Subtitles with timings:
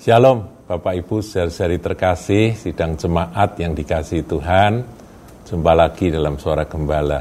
[0.00, 4.80] Shalom Bapak Ibu saudari terkasih, sidang jemaat yang dikasih Tuhan.
[5.44, 7.20] Jumpa lagi dalam suara gembala.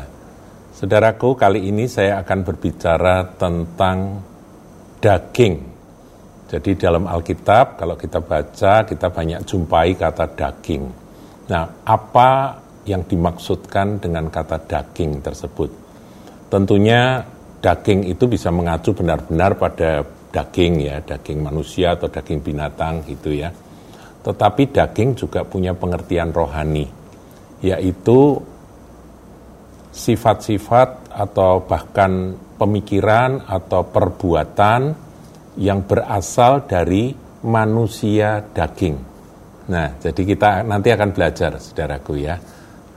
[0.71, 4.23] Saudaraku, kali ini saya akan berbicara tentang
[4.96, 5.60] daging.
[6.47, 10.84] Jadi dalam Alkitab, kalau kita baca, kita banyak jumpai kata daging.
[11.52, 15.68] Nah, apa yang dimaksudkan dengan kata daging tersebut?
[16.47, 17.27] Tentunya
[17.60, 23.50] daging itu bisa mengacu benar-benar pada daging ya, daging manusia atau daging binatang gitu ya.
[24.19, 26.86] Tetapi daging juga punya pengertian rohani,
[27.65, 28.38] yaitu
[29.89, 34.94] sifat-sifat atau bahkan pemikiran atau perbuatan
[35.58, 37.11] yang berasal dari
[37.44, 38.97] manusia daging.
[39.69, 42.38] Nah, jadi kita nanti akan belajar, saudaraku ya,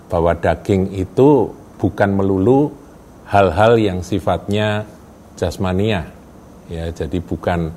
[0.09, 1.49] bahwa daging itu
[1.81, 2.73] bukan melulu
[3.29, 4.85] hal-hal yang sifatnya
[5.37, 6.05] jasmania,
[6.71, 7.71] ya jadi bukan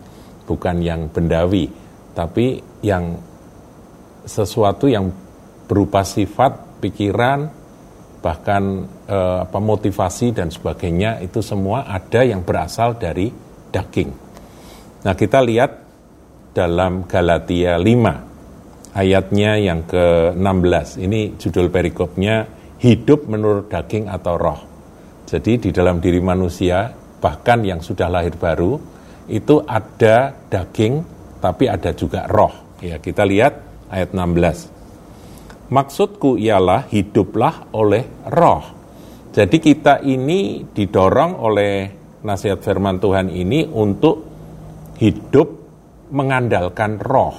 [0.45, 1.69] bukan yang bendawi
[2.13, 3.17] tapi yang
[4.25, 5.09] sesuatu yang
[5.65, 7.49] berupa sifat pikiran
[8.25, 13.29] bahkan eh, apa motivasi dan sebagainya itu semua ada yang berasal dari
[13.69, 14.09] daging.
[15.05, 15.71] Nah, kita lihat
[16.57, 20.87] dalam Galatia 5 ayatnya yang ke-16.
[21.05, 22.49] Ini judul perikopnya
[22.81, 24.59] hidup menurut daging atau roh.
[25.29, 26.89] Jadi di dalam diri manusia
[27.25, 28.77] bahkan yang sudah lahir baru
[29.25, 31.01] itu ada daging
[31.41, 32.77] tapi ada juga roh.
[32.85, 35.73] Ya, kita lihat ayat 16.
[35.73, 38.61] Maksudku ialah hiduplah oleh roh.
[39.33, 41.89] Jadi kita ini didorong oleh
[42.21, 44.21] nasihat firman Tuhan ini untuk
[45.01, 45.49] hidup
[46.13, 47.33] mengandalkan roh.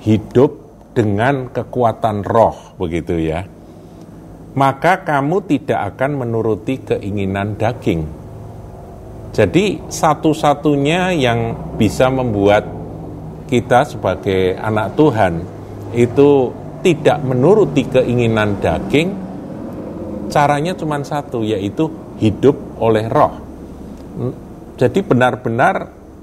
[0.00, 0.50] Hidup
[0.96, 3.44] dengan kekuatan roh begitu ya.
[4.56, 8.25] Maka kamu tidak akan menuruti keinginan daging
[9.36, 12.64] jadi satu-satunya yang bisa membuat
[13.52, 15.44] kita sebagai anak Tuhan
[15.92, 16.48] itu
[16.80, 19.12] tidak menuruti keinginan daging,
[20.32, 23.36] caranya cuma satu, yaitu hidup oleh roh.
[24.80, 25.74] Jadi benar-benar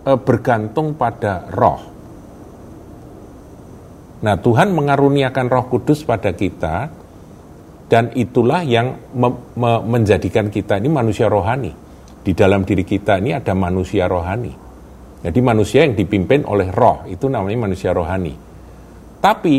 [0.02, 1.82] e, bergantung pada roh.
[4.26, 6.90] Nah Tuhan mengaruniakan roh kudus pada kita,
[7.94, 11.83] dan itulah yang me me menjadikan kita ini manusia rohani
[12.24, 14.56] di dalam diri kita ini ada manusia rohani.
[15.24, 18.36] Jadi manusia yang dipimpin oleh roh, itu namanya manusia rohani.
[19.24, 19.56] Tapi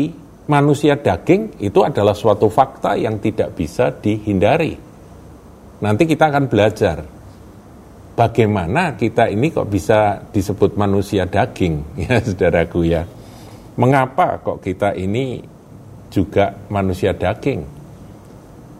[0.49, 4.77] manusia daging itu adalah suatu fakta yang tidak bisa dihindari.
[5.81, 6.97] Nanti kita akan belajar
[8.13, 13.01] bagaimana kita ini kok bisa disebut manusia daging, ya saudaraku ya.
[13.75, 15.41] Mengapa kok kita ini
[16.13, 17.74] juga manusia daging?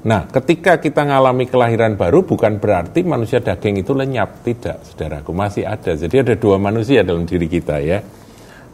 [0.06, 5.66] Nah, ketika kita mengalami kelahiran baru bukan berarti manusia daging itu lenyap, tidak, saudaraku, masih
[5.66, 5.98] ada.
[5.98, 8.06] Jadi ada dua manusia dalam diri kita ya.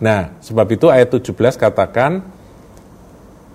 [0.03, 2.19] Nah, sebab itu ayat 17 katakan,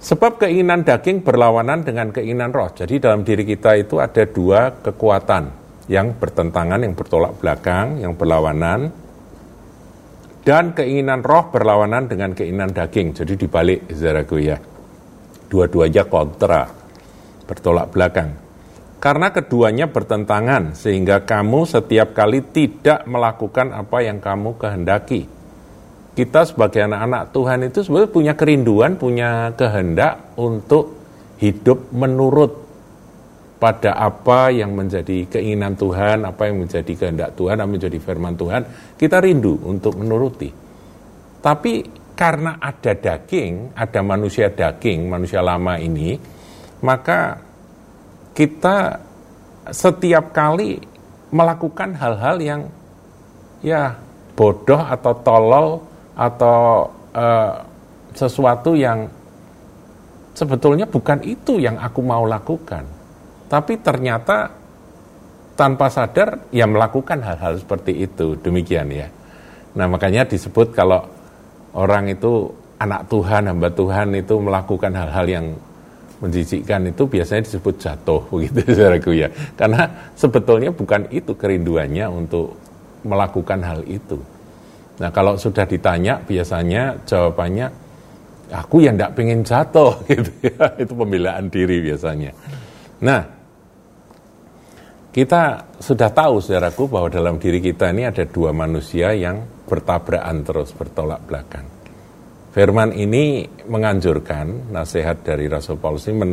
[0.00, 2.72] sebab keinginan daging berlawanan dengan keinginan roh.
[2.72, 5.52] Jadi dalam diri kita itu ada dua kekuatan
[5.92, 8.88] yang bertentangan, yang bertolak belakang, yang berlawanan,
[10.48, 13.12] dan keinginan roh berlawanan dengan keinginan daging.
[13.12, 14.56] Jadi dibalik, saudaraku ya.
[15.52, 16.75] Dua-duanya kontra
[17.46, 18.34] bertolak belakang.
[18.96, 25.30] Karena keduanya bertentangan, sehingga kamu setiap kali tidak melakukan apa yang kamu kehendaki.
[26.16, 30.96] Kita sebagai anak-anak Tuhan itu sebenarnya punya kerinduan, punya kehendak untuk
[31.36, 32.66] hidup menurut
[33.56, 38.62] pada apa yang menjadi keinginan Tuhan, apa yang menjadi kehendak Tuhan, apa menjadi firman Tuhan,
[38.96, 40.48] kita rindu untuk menuruti.
[41.40, 41.72] Tapi
[42.16, 46.16] karena ada daging, ada manusia daging, manusia lama ini,
[46.84, 47.40] maka
[48.36, 49.00] kita
[49.72, 50.78] setiap kali
[51.32, 52.60] melakukan hal-hal yang
[53.64, 53.96] ya
[54.36, 55.68] bodoh atau tolol
[56.14, 57.52] atau uh,
[58.12, 59.08] sesuatu yang
[60.36, 62.84] sebetulnya bukan itu yang aku mau lakukan.
[63.48, 64.52] Tapi ternyata
[65.56, 68.36] tanpa sadar ya melakukan hal-hal seperti itu.
[68.38, 69.08] Demikian ya.
[69.76, 71.04] Nah, makanya disebut kalau
[71.72, 75.46] orang itu anak Tuhan, hamba Tuhan itu melakukan hal-hal yang
[76.20, 79.28] menjijikkan itu biasanya disebut jatuh begitu saudaraku ya.
[79.54, 82.56] Karena sebetulnya bukan itu kerinduannya untuk
[83.04, 84.18] melakukan hal itu.
[84.96, 87.68] Nah kalau sudah ditanya biasanya jawabannya
[88.48, 90.64] aku yang tidak pengen jatuh gitu ya.
[90.80, 92.32] Itu pembelaan diri biasanya.
[93.04, 93.22] Nah
[95.12, 100.76] kita sudah tahu saudaraku bahwa dalam diri kita ini ada dua manusia yang bertabrakan terus
[100.76, 101.75] bertolak belakang
[102.56, 106.32] Firman ini menganjurkan, nasihat dari Rasul Paulus ini men,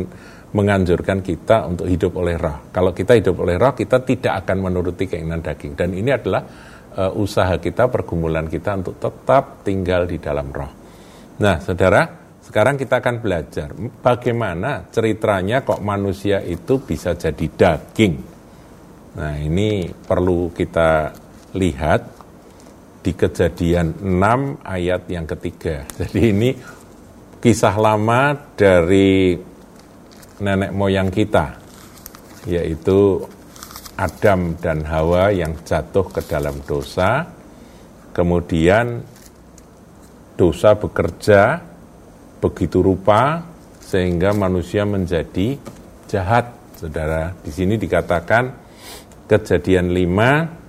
[0.56, 2.72] menganjurkan kita untuk hidup oleh roh.
[2.72, 5.76] Kalau kita hidup oleh roh, kita tidak akan menuruti keinginan daging.
[5.76, 6.40] Dan ini adalah
[6.96, 10.72] uh, usaha kita, pergumulan kita untuk tetap tinggal di dalam roh.
[11.44, 12.08] Nah, saudara,
[12.40, 13.68] sekarang kita akan belajar
[14.00, 18.14] bagaimana ceritanya kok manusia itu bisa jadi daging.
[19.20, 21.12] Nah, ini perlu kita
[21.52, 22.13] lihat
[23.04, 25.84] di kejadian 6 ayat yang ketiga.
[26.00, 26.50] Jadi ini
[27.36, 29.36] kisah lama dari
[30.40, 31.52] nenek moyang kita,
[32.48, 33.20] yaitu
[34.00, 37.28] Adam dan Hawa yang jatuh ke dalam dosa,
[38.16, 39.04] kemudian
[40.34, 41.60] dosa bekerja
[42.40, 43.44] begitu rupa
[43.84, 45.60] sehingga manusia menjadi
[46.08, 46.56] jahat.
[46.74, 48.50] Saudara, di sini dikatakan
[49.30, 50.63] kejadian 5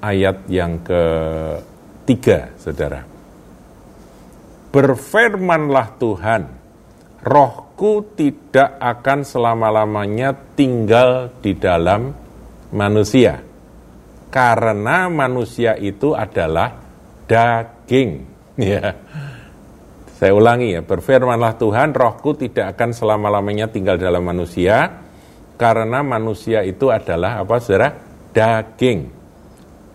[0.00, 3.04] ayat yang ketiga, Saudara.
[4.70, 6.42] Berfirmanlah Tuhan,
[7.20, 12.16] rohku tidak akan selama-lamanya tinggal di dalam
[12.72, 13.44] manusia.
[14.30, 16.74] Karena manusia itu adalah
[17.28, 18.10] daging.
[18.60, 18.92] Ya.
[20.20, 25.00] Saya ulangi ya, berfirmanlah Tuhan, rohku tidak akan selama-lamanya tinggal dalam manusia,
[25.56, 27.96] karena manusia itu adalah apa saudara?
[28.36, 29.19] Daging.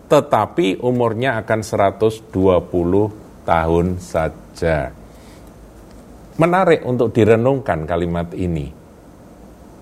[0.06, 2.30] Tetapi umurnya akan 120
[3.42, 4.90] tahun saja.
[6.36, 8.68] Menarik untuk direnungkan kalimat ini.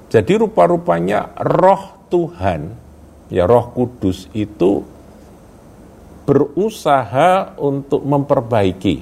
[0.09, 2.85] Jadi rupa-rupanya roh Tuhan
[3.33, 4.85] ya Roh Kudus itu
[6.25, 8.97] berusaha untuk memperbaiki.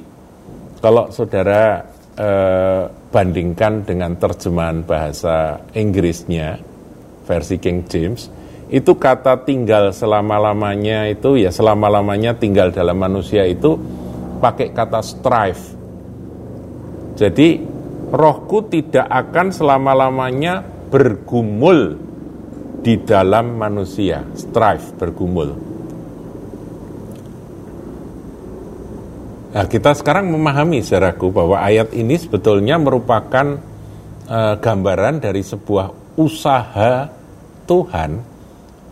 [0.82, 1.84] Kalau saudara
[2.18, 6.58] eh, bandingkan dengan terjemahan bahasa Inggrisnya
[7.22, 8.26] versi King James,
[8.72, 13.76] itu kata tinggal selama-lamanya itu ya selama-lamanya tinggal dalam manusia itu
[14.40, 15.64] pakai kata strive.
[17.12, 17.60] Jadi
[18.08, 22.00] rohku tidak akan selama-lamanya bergumul
[22.80, 25.52] di dalam manusia, strive, bergumul.
[29.52, 33.60] Nah, kita sekarang memahami saudaraku bahwa ayat ini sebetulnya merupakan
[34.24, 37.12] uh, gambaran dari sebuah usaha
[37.68, 38.31] Tuhan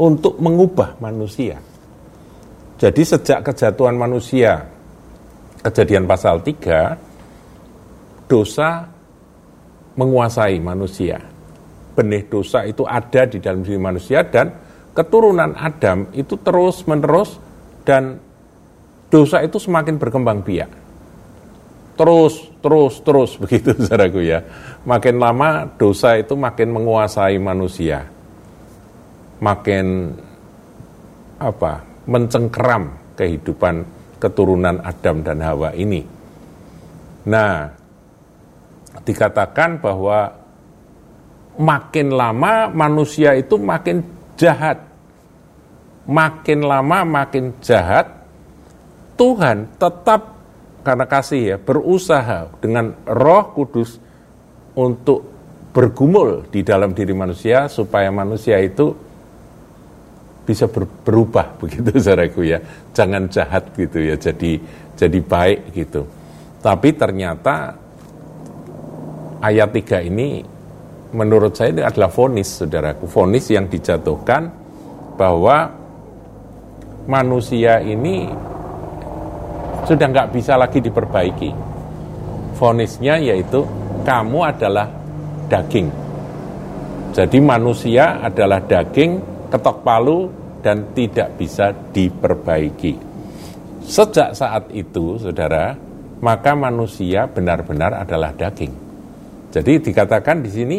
[0.01, 1.61] untuk mengubah manusia.
[2.81, 4.65] Jadi sejak kejatuhan manusia,
[5.61, 6.97] kejadian pasal 3,
[8.25, 8.89] dosa
[10.01, 11.21] menguasai manusia
[12.01, 14.55] benih dosa itu ada di dalam diri manusia dan
[14.97, 17.37] keturunan Adam itu terus menerus
[17.85, 18.17] dan
[19.13, 20.71] dosa itu semakin berkembang biak.
[22.01, 24.41] Terus, terus, terus begitu saudaraku ya.
[24.89, 28.09] Makin lama dosa itu makin menguasai manusia.
[29.41, 29.87] Makin
[31.41, 31.91] apa?
[32.11, 33.87] mencengkeram kehidupan
[34.19, 36.03] keturunan Adam dan Hawa ini.
[37.29, 37.71] Nah,
[39.07, 40.33] dikatakan bahwa
[41.61, 44.03] makin lama manusia itu makin
[44.35, 44.83] jahat.
[46.11, 48.09] Makin lama makin jahat,
[49.15, 50.41] Tuhan tetap
[50.81, 54.01] karena kasih ya berusaha dengan Roh Kudus
[54.75, 55.29] untuk
[55.71, 58.97] bergumul di dalam diri manusia supaya manusia itu
[60.51, 62.59] bisa ber, berubah begitu saudaraku ya.
[62.91, 64.59] Jangan jahat gitu ya, jadi
[64.99, 66.03] jadi baik gitu.
[66.59, 67.73] Tapi ternyata
[69.41, 70.43] ayat 3 ini
[71.15, 73.07] menurut saya ini adalah vonis, saudaraku.
[73.07, 74.51] Vonis yang dijatuhkan
[75.15, 75.71] bahwa
[77.07, 78.29] manusia ini
[79.89, 81.51] sudah nggak bisa lagi diperbaiki.
[82.61, 83.65] Vonisnya yaitu
[84.05, 84.87] kamu adalah
[85.49, 85.89] daging.
[87.11, 89.19] Jadi manusia adalah daging,
[89.51, 90.31] ketok palu,
[90.61, 92.95] dan tidak bisa diperbaiki.
[93.85, 95.75] Sejak saat itu, saudara,
[96.21, 98.73] maka manusia benar-benar adalah daging.
[99.51, 100.79] Jadi dikatakan di sini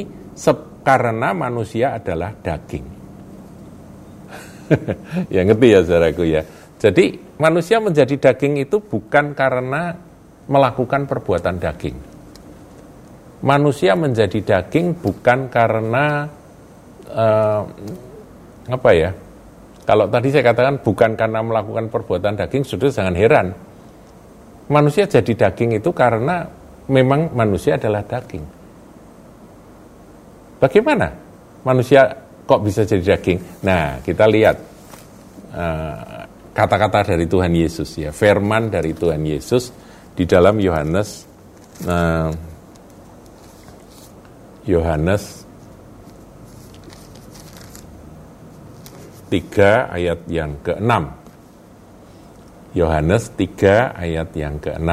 [0.81, 2.85] karena manusia adalah daging.
[5.33, 6.41] ya ngerti ya saudaraku ya.
[6.81, 9.93] Jadi manusia menjadi daging itu bukan karena
[10.49, 11.97] melakukan perbuatan daging.
[13.41, 16.25] Manusia menjadi daging bukan karena
[17.09, 17.61] uh,
[18.69, 19.11] apa ya?
[19.91, 23.51] Kalau tadi saya katakan bukan karena melakukan perbuatan daging, sudah jangan heran.
[24.71, 26.47] Manusia jadi daging itu karena
[26.87, 28.39] memang manusia adalah daging.
[30.63, 31.11] Bagaimana
[31.67, 32.07] manusia
[32.47, 33.67] kok bisa jadi daging?
[33.67, 34.55] Nah, kita lihat
[35.59, 36.23] eh,
[36.55, 39.75] kata-kata uh, dari Tuhan Yesus ya, firman dari Tuhan Yesus
[40.15, 41.27] di dalam Yohanes
[41.83, 42.31] uh,
[44.63, 45.40] Yohanes
[49.31, 50.91] 3 ayat yang ke-6.
[52.75, 54.91] Yohanes 3 ayat yang ke-6.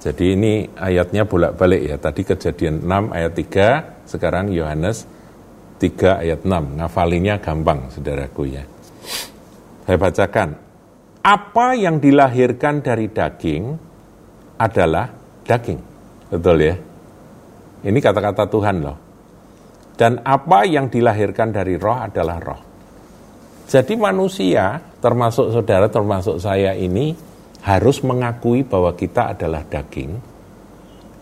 [0.00, 1.96] Jadi ini ayatnya bolak-balik ya.
[1.98, 5.02] Tadi kejadian 6 ayat 3, sekarang Yohanes
[5.82, 6.78] 3 ayat 6.
[6.78, 8.64] Ngafalinya gampang, saudaraku ya.
[9.84, 10.70] Saya bacakan.
[11.20, 13.76] apa yang dilahirkan dari daging
[14.56, 15.12] adalah
[15.44, 15.80] daging.
[16.32, 16.76] Betul ya?
[17.84, 18.96] Ini kata-kata Tuhan loh.
[20.00, 22.69] Dan apa yang dilahirkan dari roh adalah roh.
[23.70, 27.14] Jadi manusia, termasuk saudara, termasuk saya ini,
[27.62, 30.18] harus mengakui bahwa kita adalah daging.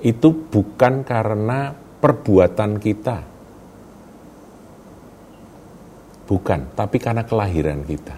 [0.00, 3.18] Itu bukan karena perbuatan kita.
[6.24, 8.16] Bukan, tapi karena kelahiran kita.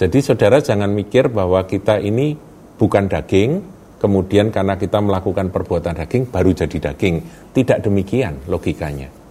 [0.00, 2.32] Jadi saudara jangan mikir bahwa kita ini
[2.80, 3.60] bukan daging,
[4.00, 7.20] kemudian karena kita melakukan perbuatan daging baru jadi daging.
[7.52, 9.23] Tidak demikian logikanya.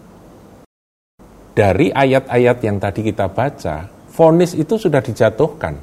[1.53, 5.77] Dari ayat-ayat yang tadi kita baca, fonis itu sudah dijatuhkan.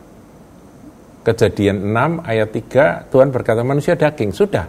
[1.22, 4.66] Kejadian 6 ayat 3, Tuhan berkata manusia daging, sudah.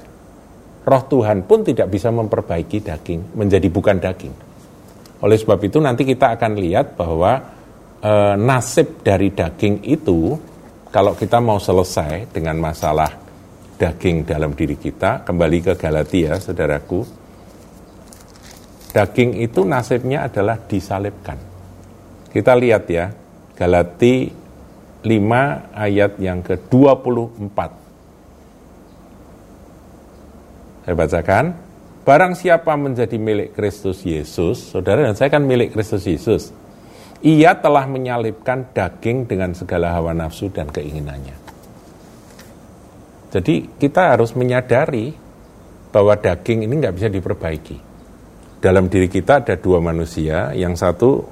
[0.86, 4.34] Roh Tuhan pun tidak bisa memperbaiki daging, menjadi bukan daging.
[5.26, 7.38] Oleh sebab itu nanti kita akan lihat bahwa
[8.02, 10.34] e, nasib dari daging itu
[10.90, 13.10] kalau kita mau selesai dengan masalah
[13.78, 17.21] daging dalam diri kita, kembali ke Galatia, saudaraku,
[18.92, 21.40] daging itu nasibnya adalah disalibkan.
[22.32, 23.12] Kita lihat ya,
[23.56, 24.32] Galati
[25.04, 25.08] 5
[25.76, 27.60] ayat yang ke-24.
[30.88, 31.46] Saya bacakan.
[32.02, 36.50] Barang siapa menjadi milik Kristus Yesus, saudara dan saya kan milik Kristus Yesus
[37.22, 41.38] ia telah menyalibkan daging dengan segala hawa nafsu dan keinginannya.
[43.32, 45.14] Jadi kita harus menyadari
[45.94, 47.91] bahwa daging ini nggak bisa diperbaiki.
[48.62, 51.26] Dalam diri kita ada dua manusia, yang satu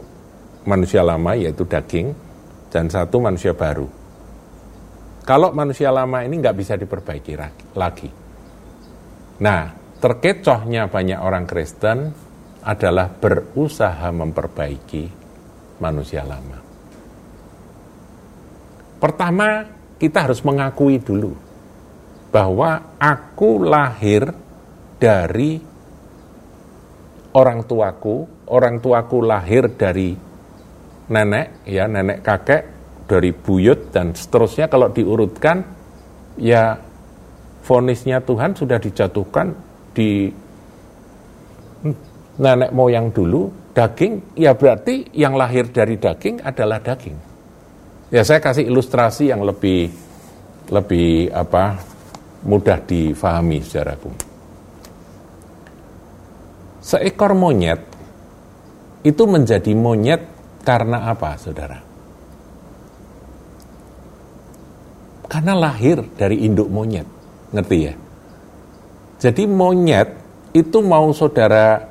[0.65, 2.09] manusia lama yaitu daging,
[2.73, 3.85] dan satu manusia baru.
[5.21, 7.33] Kalau manusia lama ini nggak bisa diperbaiki
[7.77, 8.09] lagi.
[9.45, 9.61] Nah,
[10.01, 12.09] terkecohnya banyak orang Kristen
[12.65, 15.05] adalah berusaha memperbaiki
[15.85, 16.57] manusia lama.
[18.97, 19.69] Pertama,
[20.01, 21.37] kita harus mengakui dulu
[22.33, 24.33] bahwa aku lahir
[24.97, 25.68] dari
[27.33, 30.15] orang tuaku, orang tuaku lahir dari
[31.09, 32.63] nenek, ya nenek kakek,
[33.09, 35.65] dari buyut dan seterusnya kalau diurutkan,
[36.37, 36.77] ya
[37.65, 39.53] fonisnya Tuhan sudah dijatuhkan
[39.93, 40.29] di
[42.39, 47.17] nenek moyang dulu daging, ya berarti yang lahir dari daging adalah daging.
[48.09, 49.93] Ya saya kasih ilustrasi yang lebih
[50.69, 51.77] lebih apa
[52.45, 54.28] mudah difahami saudaraku.
[56.79, 57.81] Seekor monyet
[59.03, 60.21] itu menjadi monyet
[60.63, 61.79] karena apa, saudara?
[65.29, 67.07] Karena lahir dari induk monyet,
[67.53, 67.93] ngerti ya?
[69.19, 70.09] Jadi monyet
[70.55, 71.85] itu mau saudara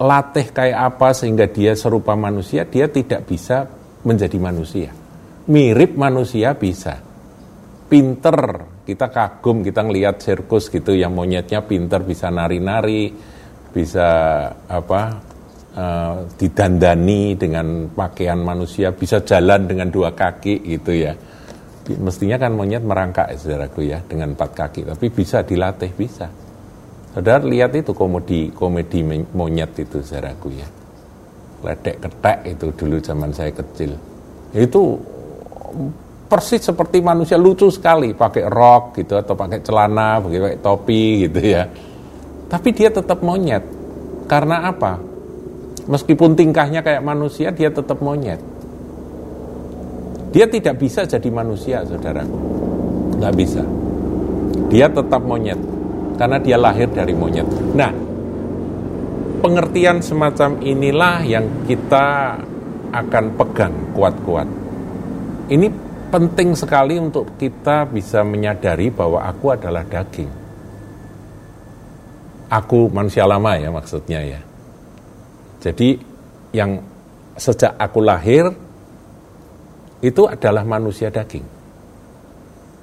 [0.00, 3.64] latih kayak apa sehingga dia serupa manusia, dia tidak bisa
[4.04, 4.90] menjadi manusia.
[5.50, 7.00] Mirip manusia bisa.
[7.90, 8.36] Pinter,
[8.86, 13.10] kita kagum, kita ngelihat sirkus gitu yang monyetnya pinter bisa nari-nari,
[13.70, 14.08] bisa
[14.66, 15.02] apa
[15.74, 21.14] uh, didandani dengan pakaian manusia, bisa jalan dengan dua kaki gitu ya.
[21.90, 26.30] Mestinya kan monyet merangkak saudaraku ya dengan empat kaki, tapi bisa dilatih bisa.
[27.10, 29.02] Saudara lihat itu komedi komedi
[29.34, 30.68] monyet itu saudaraku ya.
[31.60, 33.92] Ledek ketek itu dulu zaman saya kecil.
[34.54, 35.02] Itu
[36.30, 41.66] persis seperti manusia lucu sekali pakai rok gitu atau pakai celana, pakai topi gitu ya.
[42.50, 43.62] Tapi dia tetap monyet.
[44.26, 44.98] Karena apa?
[45.86, 48.42] Meskipun tingkahnya kayak manusia, dia tetap monyet.
[50.30, 52.38] Dia tidak bisa jadi manusia, saudaraku.
[53.18, 53.62] Nggak bisa.
[54.70, 55.58] Dia tetap monyet
[56.18, 57.46] karena dia lahir dari monyet.
[57.74, 57.90] Nah,
[59.42, 62.38] pengertian semacam inilah yang kita
[62.90, 64.48] akan pegang kuat-kuat.
[65.50, 65.66] Ini
[66.10, 70.39] penting sekali untuk kita bisa menyadari bahwa aku adalah daging.
[72.50, 74.40] Aku manusia lama ya maksudnya ya.
[75.62, 75.94] Jadi
[76.50, 76.82] yang
[77.38, 78.50] sejak aku lahir
[80.02, 81.46] itu adalah manusia daging.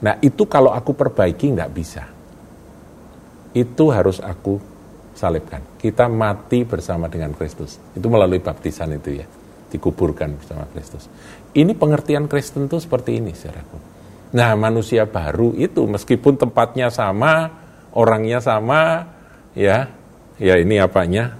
[0.08, 2.18] Nah itu kalau aku perbaiki nggak bisa
[3.58, 4.62] itu harus aku
[5.18, 5.66] salibkan.
[5.82, 7.82] Kita mati bersama dengan Kristus.
[7.98, 9.26] Itu melalui baptisan itu ya.
[9.68, 11.10] Dikuburkan bersama Kristus.
[11.58, 13.78] Ini pengertian Kristen itu seperti ini, saudaraku.
[14.38, 17.50] Nah, manusia baru itu meskipun tempatnya sama,
[17.98, 19.10] orangnya sama,
[19.58, 19.90] ya,
[20.38, 21.34] ya ini apanya,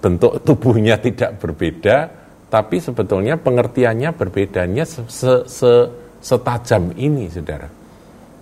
[0.00, 2.08] bentuk tubuhnya tidak berbeda,
[2.48, 5.04] tapi sebetulnya pengertiannya berbedanya se,
[5.44, 5.72] se,
[6.24, 7.80] setajam ini, saudara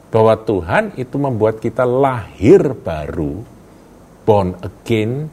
[0.08, 3.44] bahwa Tuhan itu membuat kita lahir baru,
[4.24, 5.28] born again,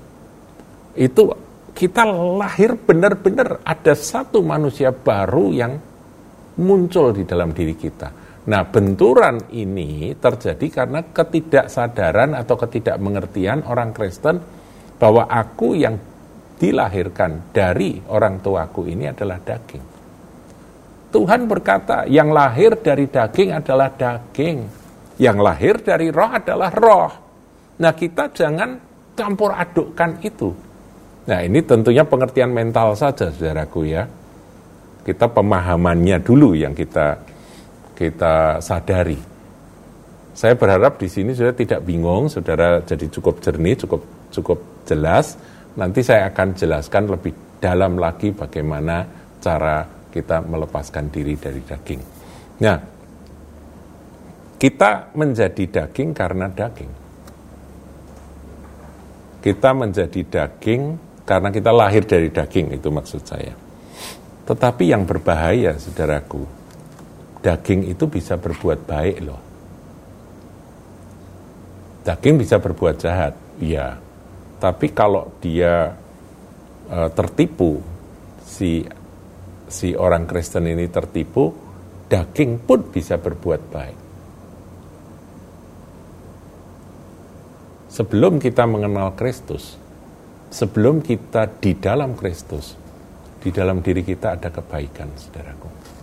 [0.96, 1.32] itu
[1.76, 5.74] kita lahir benar-benar ada satu manusia baru yang
[6.60, 8.25] muncul di dalam diri kita.
[8.46, 14.38] Nah, benturan ini terjadi karena ketidaksadaran atau ketidakmengertian orang Kristen
[15.02, 15.98] bahwa aku yang
[16.62, 19.84] dilahirkan dari orang tuaku ini adalah daging.
[21.10, 24.58] Tuhan berkata, yang lahir dari daging adalah daging,
[25.18, 27.12] yang lahir dari roh adalah roh.
[27.82, 28.78] Nah, kita jangan
[29.18, 30.54] campur adukkan itu.
[31.26, 34.06] Nah, ini tentunya pengertian mental saja, saudaraku ya.
[35.02, 37.35] Kita pemahamannya dulu yang kita
[37.96, 39.18] kita sadari.
[40.36, 44.04] Saya berharap di sini sudah tidak bingung, saudara jadi cukup jernih, cukup
[44.36, 45.40] cukup jelas.
[45.80, 47.32] Nanti saya akan jelaskan lebih
[47.64, 49.08] dalam lagi bagaimana
[49.40, 52.02] cara kita melepaskan diri dari daging.
[52.60, 52.78] Nah,
[54.56, 56.92] kita menjadi daging karena daging.
[59.44, 60.82] Kita menjadi daging
[61.28, 63.54] karena kita lahir dari daging, itu maksud saya.
[64.46, 66.65] Tetapi yang berbahaya, saudaraku,
[67.46, 69.42] daging itu bisa berbuat baik loh.
[72.02, 74.02] Daging bisa berbuat jahat, iya.
[74.58, 75.94] Tapi kalau dia
[76.90, 77.78] e, tertipu,
[78.42, 78.82] si
[79.70, 81.54] si orang Kristen ini tertipu,
[82.10, 84.00] daging pun bisa berbuat baik.
[87.94, 89.78] Sebelum kita mengenal Kristus,
[90.50, 92.74] sebelum kita di dalam Kristus,
[93.40, 95.95] di dalam diri kita ada kebaikan, saudaraku.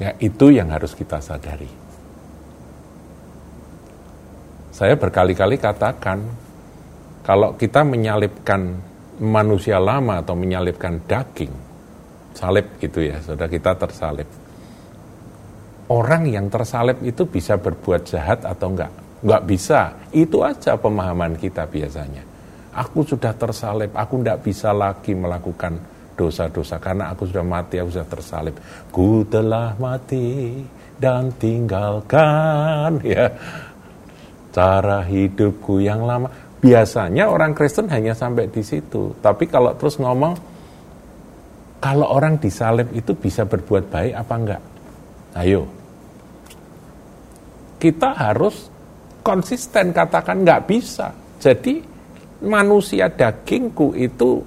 [0.00, 1.68] Ya, itu yang harus kita sadari.
[4.72, 6.24] Saya berkali-kali katakan,
[7.20, 8.80] kalau kita menyalipkan
[9.20, 11.52] manusia lama atau menyalipkan daging,
[12.32, 14.24] salib gitu ya, sudah kita tersalib.
[15.92, 18.92] Orang yang tersalib itu bisa berbuat jahat atau enggak?
[19.20, 19.80] Enggak bisa.
[20.16, 22.24] Itu aja pemahaman kita biasanya.
[22.72, 25.76] Aku sudah tersalib, aku enggak bisa lagi melakukan
[26.20, 28.60] dosa-dosa karena aku sudah mati, aku sudah tersalib.
[28.92, 30.60] Ku telah mati
[31.00, 33.32] dan tinggalkan ya
[34.52, 36.28] cara hidupku yang lama.
[36.60, 39.16] Biasanya orang Kristen hanya sampai di situ.
[39.24, 40.36] Tapi kalau terus ngomong
[41.80, 44.62] kalau orang disalib itu bisa berbuat baik apa enggak?
[45.40, 45.64] Ayo.
[47.80, 48.68] Kita harus
[49.24, 51.16] konsisten katakan enggak bisa.
[51.40, 51.80] Jadi
[52.44, 54.44] manusia dagingku itu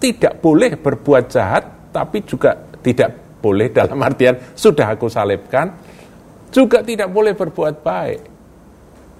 [0.00, 5.70] tidak boleh berbuat jahat, tapi juga tidak boleh dalam artian sudah aku salibkan,
[6.50, 8.20] juga tidak boleh berbuat baik.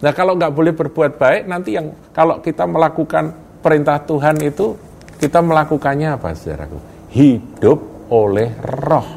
[0.00, 4.72] Nah kalau nggak boleh berbuat baik, nanti yang kalau kita melakukan perintah Tuhan itu,
[5.20, 6.80] kita melakukannya apa saudaraku?
[7.12, 9.08] Hidup oleh roh.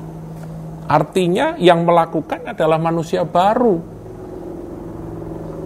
[0.83, 3.79] Artinya yang melakukan adalah manusia baru.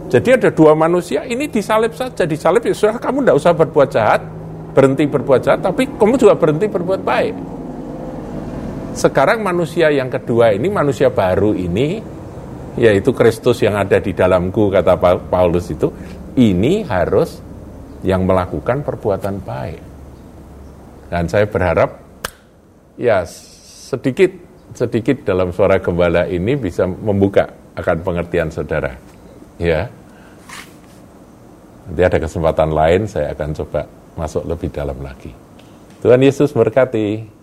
[0.07, 4.21] Jadi ada dua manusia, ini disalib saja, disalib ya sudah kamu tidak usah berbuat jahat,
[4.77, 7.35] berhenti berbuat jahat, tapi kamu juga berhenti berbuat baik.
[8.93, 11.97] Sekarang manusia yang kedua ini, manusia baru ini,
[12.77, 14.93] yaitu Kristus yang ada di dalamku, kata
[15.33, 15.89] Paulus itu,
[16.37, 17.41] ini harus
[18.05, 19.81] yang melakukan perbuatan baik.
[21.09, 21.97] Dan saya berharap,
[23.01, 24.29] ya sedikit
[24.77, 28.93] sedikit dalam suara gembala ini bisa membuka akan pengertian saudara.
[29.57, 29.89] Ya.
[31.89, 33.81] Nanti ada kesempatan lain saya akan coba
[34.17, 35.31] masuk lebih dalam lagi.
[36.01, 37.36] Tuhan Yesus berkati.